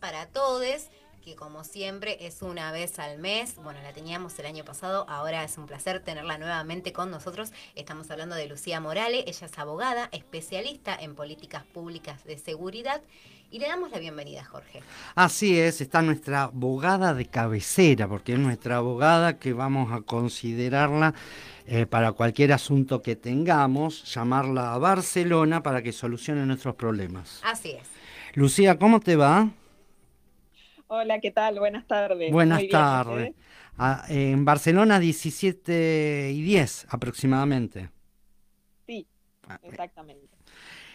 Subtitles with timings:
[0.00, 0.88] Para todos,
[1.22, 3.54] que como siempre es una vez al mes.
[3.56, 7.52] Bueno, la teníamos el año pasado, ahora es un placer tenerla nuevamente con nosotros.
[7.76, 13.00] Estamos hablando de Lucía Morales, ella es abogada, especialista en políticas públicas de seguridad.
[13.50, 14.80] Y le damos la bienvenida, Jorge.
[15.14, 21.14] Así es, está nuestra abogada de cabecera, porque es nuestra abogada que vamos a considerarla
[21.66, 27.40] eh, para cualquier asunto que tengamos, llamarla a Barcelona para que solucione nuestros problemas.
[27.44, 27.86] Así es.
[28.34, 29.50] Lucía, ¿cómo te va?
[30.94, 31.58] Hola, ¿qué tal?
[31.58, 32.30] Buenas tardes.
[32.30, 33.32] Buenas tardes.
[33.78, 37.88] Ah, en Barcelona 17 y 10 aproximadamente.
[38.86, 39.06] Sí,
[39.48, 40.36] ah, exactamente.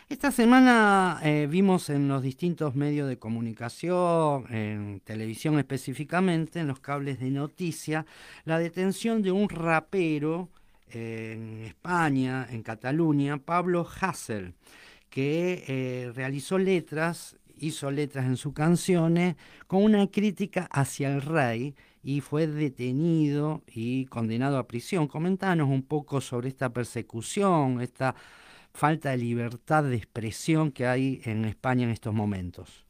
[0.07, 6.79] Esta semana eh, vimos en los distintos medios de comunicación, en televisión específicamente, en los
[6.79, 8.05] cables de noticia,
[8.45, 10.49] la detención de un rapero
[10.91, 14.53] en España, en Cataluña, Pablo Hassel,
[15.09, 19.35] que eh, realizó letras hizo letras en sus canciones
[19.67, 25.07] con una crítica hacia el rey y fue detenido y condenado a prisión.
[25.07, 28.15] Comentanos un poco sobre esta persecución, esta
[28.73, 32.87] falta de libertad de expresión que hay en España en estos momentos.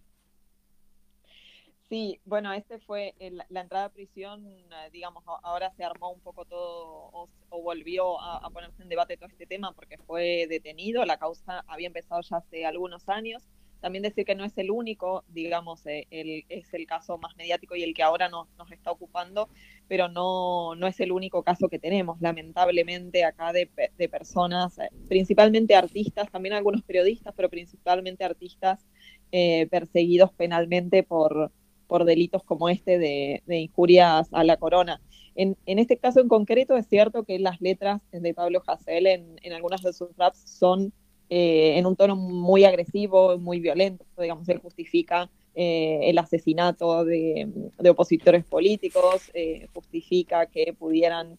[1.89, 3.15] Sí, bueno, este fue
[3.49, 7.29] la entrada a prisión, eh, digamos, ahora se armó un poco todo o,
[7.61, 12.19] volvió a, ponerse en debate todo este tema porque fue detenido, la causa había empezado
[12.21, 13.41] ya hace algunos años
[13.79, 17.75] también decir que no es el único, digamos, eh, el, es el caso más mediático
[17.75, 19.49] y el que ahora nos, nos está ocupando,
[19.87, 24.89] pero no, no es el único caso que tenemos, lamentablemente, acá de, de personas, eh,
[25.07, 28.85] principalmente artistas, también algunos periodistas, pero principalmente artistas
[29.31, 31.51] eh, perseguidos penalmente por,
[31.87, 35.01] por delitos como este de, de injurias a la corona.
[35.35, 39.39] En, en, este caso en concreto es cierto que las letras de Pablo Hasél en,
[39.43, 40.93] en algunas de sus raps son
[41.29, 47.49] eh, en un tono muy agresivo, muy violento, digamos, él justifica eh, el asesinato de,
[47.89, 51.37] opositores políticos, eh, justifica que pudieran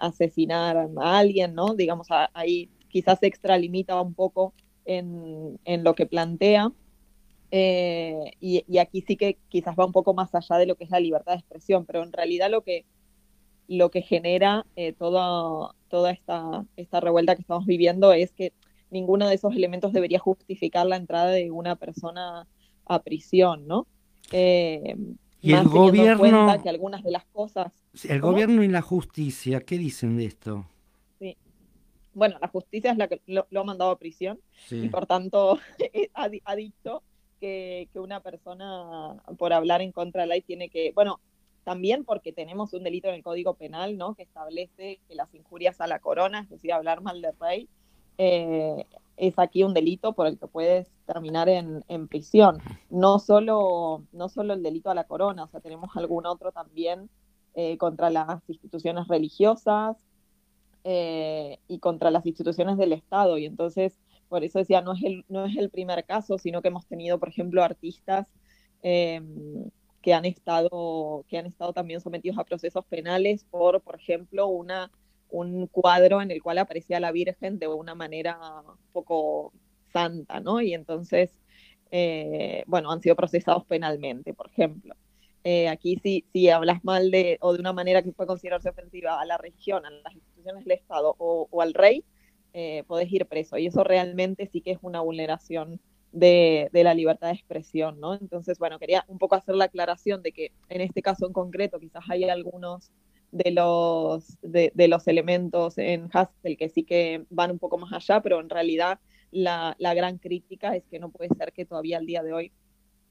[0.00, 1.74] asesinar a alguien, ¿no?
[1.74, 4.54] Digamos, ahí quizás extralimita un poco
[4.84, 6.72] en, lo que plantea.
[7.52, 10.98] Y, aquí sí que quizás va un poco más allá de lo que es la
[10.98, 12.86] libertad de expresión, pero en realidad lo que,
[13.68, 14.66] lo que genera
[14.98, 18.52] toda, toda esta, esta revuelta que estamos viviendo es que
[18.90, 22.46] ninguno de esos elementos debería justificar la entrada de una persona
[22.86, 23.86] a prisión, ¿no?
[24.32, 24.96] Eh,
[25.40, 27.72] y el gobierno, que algunas de las cosas.
[28.04, 30.66] El gobierno y la justicia, ¿qué dicen de esto?
[31.18, 31.36] Sí.
[32.12, 34.38] Bueno, la justicia es la que lo, ha mandado a prisión
[34.70, 35.58] y por tanto
[36.14, 37.02] ha, ha dicho
[37.40, 41.20] que, que, una persona por hablar en contra de la ley tiene que, bueno,
[41.64, 44.14] también porque tenemos un delito en el Código Penal, ¿no?
[44.14, 47.68] Que establece que las injurias a la corona, es decir, hablar mal del rey,
[48.22, 48.86] eh,
[49.16, 52.58] es aquí un delito por el que puedes terminar en, prisión.
[52.90, 57.08] No solo, no solo el delito a la corona, o sea, tenemos algún otro también
[57.54, 59.96] eh, contra las instituciones religiosas
[60.84, 63.38] eh, y contra las instituciones del Estado.
[63.38, 63.98] Y entonces,
[64.28, 67.18] por eso decía, no es el, no es el primer caso, sino que hemos tenido,
[67.18, 68.26] por ejemplo, artistas
[68.82, 69.70] em,
[70.02, 74.90] que han estado, que han estado también sometidos a procesos penales por, por ejemplo, una
[75.30, 78.38] un cuadro en el cual aparecía la Virgen de una manera
[78.92, 79.52] poco
[79.92, 80.60] santa, ¿no?
[80.60, 81.30] Y entonces,
[81.90, 84.94] eh, bueno, han sido procesados penalmente, por ejemplo.
[85.42, 89.20] Eh, aquí si, si hablas mal de, o de una manera que puede considerarse ofensiva
[89.20, 92.04] a la religión, a las instituciones del Estado o, al rey,
[92.52, 93.56] eh, podés ir preso.
[93.58, 95.80] Y eso realmente sí que es una vulneración
[96.12, 98.14] de, de, la libertad de expresión, ¿no?
[98.14, 101.78] Entonces, bueno, quería un poco hacer la aclaración de que en este caso en concreto
[101.78, 102.90] quizás hay algunos
[103.32, 108.20] de los, de, los elementos en Haskell que sí que van un poco más allá,
[108.22, 108.98] pero en realidad
[109.30, 112.52] la, gran crítica es que no puede ser que todavía al día de hoy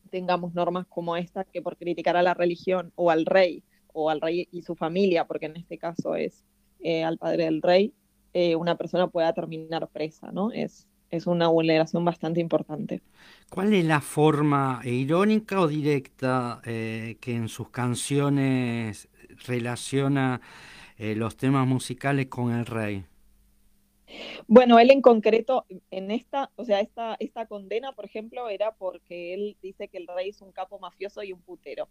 [0.10, 3.64] tengamos normas como esta que por criticar a la religión o al rey
[3.94, 6.44] o al rey y su familia, porque en este caso es
[6.82, 7.94] eh, al padre del rey,
[8.34, 10.52] eh, una persona pueda terminar presa, ¿no?
[10.52, 13.02] Es, es una vulneración bastante importante.
[13.50, 19.09] ¿Cuál es la forma irónica o directa eh, que en sus canciones
[19.46, 20.42] relaciona
[20.98, 23.06] los temas musicales con el rey.
[24.48, 29.34] Bueno, él en concreto, en esta, o sea, esta, esta condena, por ejemplo, era porque
[29.34, 31.88] él dice que el rey es un capo mafioso y un putero.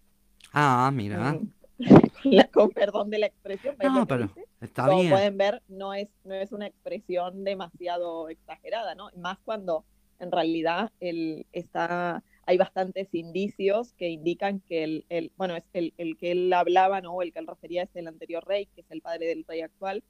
[0.53, 1.35] Ah, mira.
[1.35, 1.53] Mm.
[2.53, 4.31] con perdón de la expresión, no, pero
[4.61, 5.13] está como bien.
[5.13, 9.11] pueden ver, no es, no es una expresión demasiado exagerada, ¿no?
[9.17, 9.85] Más cuando
[10.19, 15.93] en realidad él está, hay bastantes indicios que indican que el, el bueno, es el,
[15.99, 17.21] el, que él hablaba, ¿no?
[17.21, 20.03] El que él refería es el anterior rey, que es el padre del rey actual,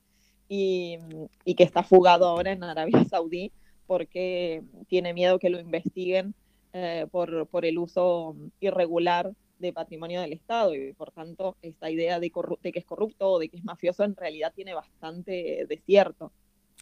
[0.48, 0.98] y,
[1.44, 3.50] y que está fugado ahora en Arabia Saudí
[3.88, 6.32] porque tiene miedo que lo investiguen
[6.74, 12.20] eh, por, por el uso irregular de patrimonio del Estado y por tanto esta idea
[12.20, 16.30] de, que es corrupto o de que es mafioso en realidad tiene bastante desierto.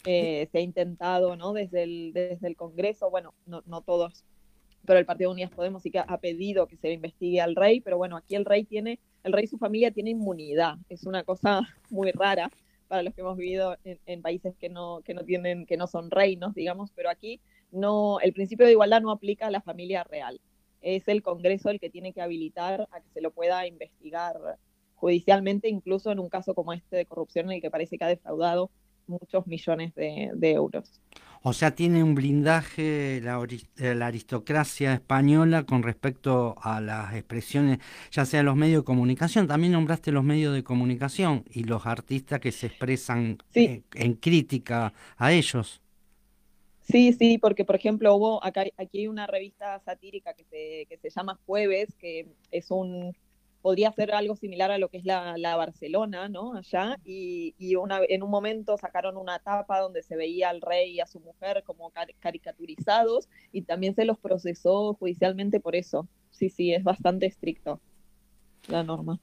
[0.05, 1.55] Eh, se ha intentado ¿no?
[1.55, 4.27] desde, el, desde el Congreso, bueno, no, no todos,
[4.87, 7.97] pero el Partido Unidas Podemos sí que ha pedido que se investigue al rey, pero
[7.99, 11.61] bueno, aquí el rey tiene, el rey y su familia tiene inmunidad, es una cosa
[11.91, 12.51] muy rara
[12.89, 15.89] para los que hemos vivido en, en, países que no, que no tienen, que no
[15.89, 17.41] son reinos, digamos, pero aquí
[17.73, 20.41] no, el principio de igualdad no aplica a la familia real.
[20.81, 24.37] Es el Congreso el que tiene que habilitar a que se lo pueda investigar
[24.95, 28.09] judicialmente, incluso en un caso como este de corrupción en el que parece que ha
[28.09, 28.71] defraudado
[29.07, 31.01] muchos millones de, euros.
[31.43, 33.41] O sea, tiene un blindaje la,
[33.79, 37.79] eh, la, aristocracia española con respecto a las expresiones,
[38.11, 39.47] ya sea los medios de comunicación.
[39.47, 44.93] También nombraste los medios de comunicación y los artistas que se expresan eh, en crítica
[45.17, 45.81] a ellos.
[46.83, 50.97] Sí, sí, porque por ejemplo hubo acá aquí hay una revista satírica que se, que
[50.99, 53.13] se llama Jueves, que es un
[53.63, 56.55] podría ser algo similar a lo que es la, la Barcelona, ¿no?
[56.55, 60.93] Allá, y, y una, en un momento sacaron una tapa donde se veía al rey
[60.93, 66.09] y a su mujer como caricaturizados, y también se los procesó judicialmente por eso.
[66.31, 67.81] Sí, sí, es bastante estricto
[68.69, 69.21] la norma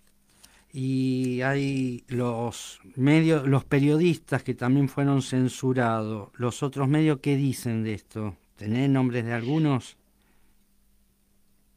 [0.74, 6.30] y hay los medios, los periodistas que también fueron censurados.
[6.34, 8.36] ¿Los otros medios qué dicen de esto?
[8.56, 9.98] ¿Tenés nombres de algunos?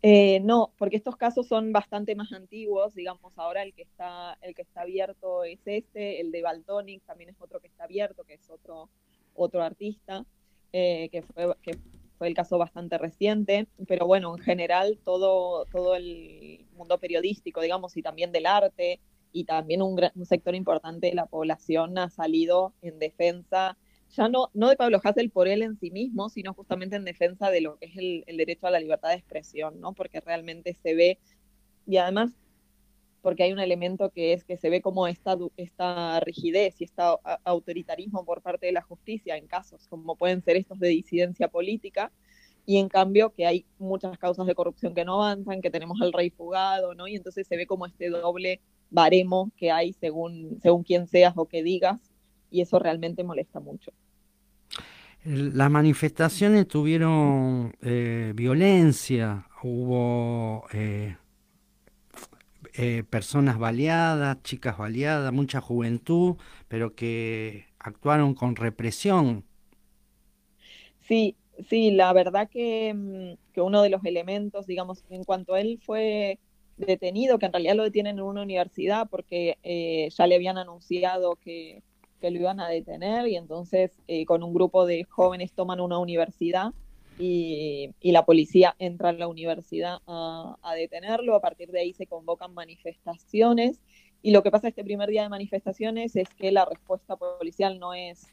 [0.02, 4.54] Eh, no, porque estos casos son bastante más antiguos, digamos, ahora el que está, el
[4.54, 8.34] que está abierto es este, el de Baltonic también es otro que está abierto, que
[8.34, 8.90] es otro,
[9.34, 10.24] otro artista,
[10.72, 11.78] eh, que, fue, que
[12.18, 17.96] fue el caso bastante reciente, pero bueno, en general todo, todo el mundo periodístico, digamos,
[17.96, 19.00] y también del arte,
[19.32, 23.76] y también un, un sector importante de la población ha salido en defensa,
[24.10, 27.50] ya no, no de Pablo Hassel por él en sí mismo, sino justamente en defensa
[27.50, 29.92] de lo que es el, el derecho a la libertad de expresión, ¿no?
[29.92, 31.18] Porque realmente se ve,
[31.86, 32.32] y además
[33.26, 37.02] porque hay un elemento que es que se ve como esta, esta rigidez y este
[37.42, 42.12] autoritarismo por parte de la justicia en casos como pueden ser estos de disidencia política,
[42.64, 46.12] y en cambio que hay muchas causas de corrupción que no avanzan, que tenemos al
[46.12, 47.08] rey fugado, ¿no?
[47.08, 48.60] Y entonces se ve como este doble
[48.90, 52.00] baremo que hay según, según quién seas o qué digas,
[52.56, 53.92] y eso realmente molesta mucho.
[55.24, 61.16] Las manifestaciones tuvieron eh, violencia, hubo eh,
[62.74, 66.36] eh, personas baleadas, chicas baleadas, mucha juventud,
[66.68, 69.44] pero que actuaron con represión.
[71.02, 71.36] Sí,
[71.68, 75.78] sí, la verdad que, mm, que, uno de los elementos, digamos, en cuanto a él
[75.84, 76.38] fue
[76.78, 81.36] detenido, que en realidad lo detienen en una universidad porque eh, ya le habían anunciado
[81.36, 81.82] que,
[82.26, 85.98] que, lo iban a detener y entonces eh, con un grupo de jóvenes toman una
[85.98, 86.72] universidad
[87.18, 91.34] y, la policía entra a la universidad a, detenerlo.
[91.34, 93.80] A partir de ahí se convocan manifestaciones
[94.22, 97.94] y lo que pasa este primer día de manifestaciones es que la respuesta policial no
[97.94, 98.26] es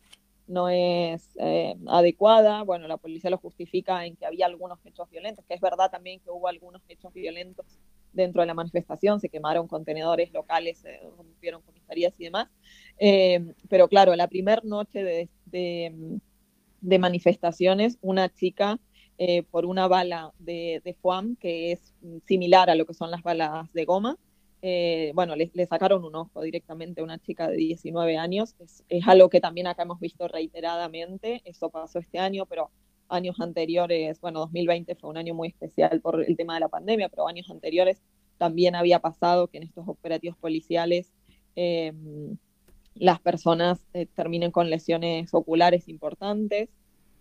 [0.45, 2.63] no es eh, adecuada.
[2.63, 6.19] Bueno, la policía lo justifica en que había algunos hechos violentos, que es verdad también
[6.19, 7.65] que hubo algunos hechos violentos
[8.11, 12.49] dentro de la manifestación, se quemaron contenedores locales, se rompieron comisarías y demás.
[12.99, 15.29] Eh, pero claro, la primera noche de,
[16.81, 18.79] de manifestaciones, una chica
[19.17, 21.93] eh, por una bala de, de FUAM, que es
[22.27, 24.17] similar a lo que son las balas de goma.
[24.61, 28.55] Eh, bueno, le, sacaron un ojo directamente a una chica de 19 años.
[28.59, 31.41] Es, es, algo que también acá hemos visto reiteradamente.
[31.45, 32.71] Eso pasó este año, pero
[33.07, 37.09] años anteriores, bueno, 2020 fue un año muy especial por el tema de la pandemia,
[37.09, 38.01] pero años anteriores
[38.37, 41.13] también había pasado que en estos operativos policiales
[41.55, 41.93] eh,
[42.95, 46.69] las personas eh, terminen con lesiones oculares importantes.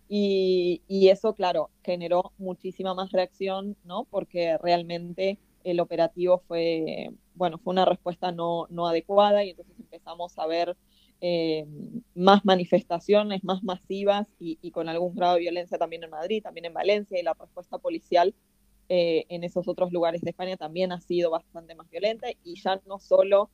[0.09, 4.05] Y, eso, claro, generó muchísima más reacción, ¿no?
[4.11, 10.37] Porque realmente el operativo fue, bueno, fue una respuesta no, no adecuada y entonces empezamos
[10.37, 10.77] a ver
[11.25, 11.65] eh,
[12.15, 16.73] más manifestaciones, más masivas y, con algún grado de violencia también en Madrid, también en
[16.73, 18.35] Valencia y la respuesta policial
[18.89, 22.81] eh, en esos otros lugares de España también ha sido bastante más violenta y ya
[22.85, 23.49] no solo,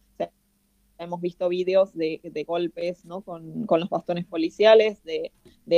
[1.00, 3.22] hemos visto vídeos de, golpes ¿no?
[3.22, 5.32] con, los bastones policiales, de,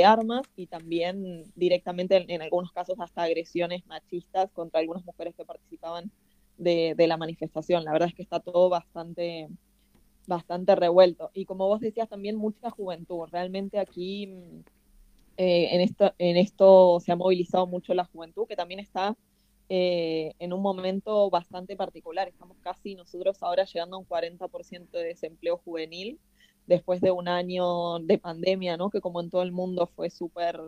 [0.04, 6.10] armas y también directamente en, algunos casos hasta agresiones machistas contra algunas mujeres que participaban
[6.58, 7.84] de, la manifestación.
[7.84, 9.48] La verdad es que está todo bastante,
[10.26, 11.30] bastante revuelto.
[11.34, 13.28] Y como vos decías, también mucha juventud.
[13.30, 14.24] Realmente aquí
[15.36, 19.16] eh, en, esto, en esto se ha movilizado mucho la juventud, que también está
[19.74, 22.28] eh, en un momento bastante particular.
[22.28, 26.20] Estamos casi nosotros ahora llegando a un 40% de desempleo juvenil
[26.66, 28.90] después de un año de pandemia, ¿no?
[28.90, 30.60] Que como en todo el mundo fue súper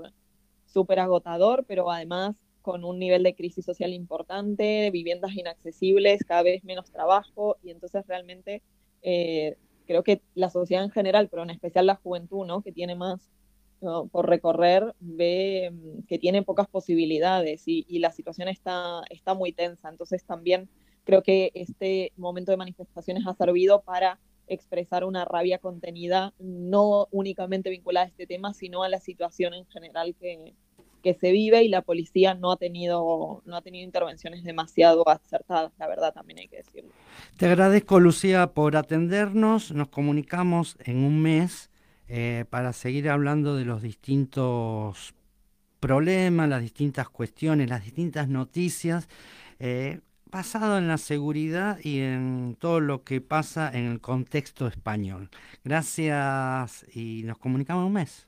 [0.65, 6.65] súper agotador, pero además con un nivel de crisis social importante, viviendas inaccesibles, cada vez
[6.65, 8.63] menos trabajo, y entonces realmente
[9.03, 12.63] eh, creo que la sociedad en general, pero en especial la juventud, ¿no?
[12.63, 13.31] que tiene más
[14.11, 19.89] por recorrer ve mm, que tiene pocas posibilidades y, la situación está, está muy tensa.
[19.89, 20.69] Entonces también
[21.05, 27.71] creo que este momento de manifestaciones ha servido para expresar una rabia contenida, no únicamente
[27.71, 30.55] vinculada a este tema, sino a la situación en general que,
[31.03, 35.73] que se vive y la policía no ha tenido no ha tenido intervenciones demasiado acertadas,
[35.79, 36.91] la verdad también hay que decirlo.
[37.37, 41.71] Te agradezco Lucía por atendernos, nos comunicamos en un mes
[42.09, 45.15] eh, para seguir hablando de los distintos
[45.81, 49.09] problemas, las distintas cuestiones, las distintas noticias,
[49.59, 55.31] eh, basado en la seguridad y en todo lo que pasa en el contexto español.
[55.63, 58.27] Gracias y nos comunicamos en un mes.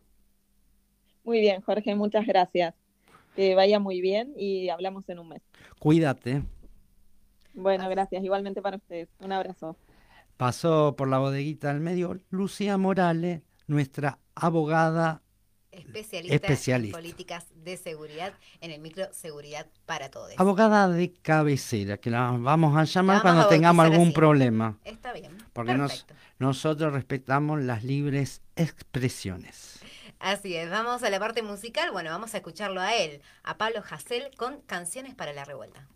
[1.25, 2.75] Muy bien, Jorge, muchas gracias.
[3.35, 5.43] Que vaya muy bien y hablamos en un mes.
[5.79, 6.43] Cuídate.
[7.55, 8.23] Bueno, gracias.
[8.23, 9.09] Igualmente para ustedes.
[9.19, 9.77] Un abrazo.
[10.37, 15.23] Pasó por la bodeguita del medio Lucía Morales, nuestra abogada
[15.77, 20.33] especialista, en políticas de seguridad en el micro seguridad para todos.
[20.39, 24.79] Abogada de cabecera, que la vamos a llamar cuando tengamos algún problema.
[24.85, 25.37] Está bien.
[25.53, 25.79] Porque
[26.39, 29.81] nosotros respetamos las libres expresiones.
[30.19, 31.91] Así es, vamos a la parte musical.
[31.93, 35.87] Bueno, vamos a escucharlo a él, a Pablo Hassel, con Canciones para la Revuelta.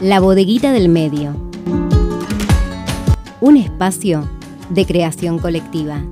[0.00, 1.36] La Bodeguita del Medio.
[3.40, 4.28] Un espacio
[4.72, 6.02] de creación colectiva.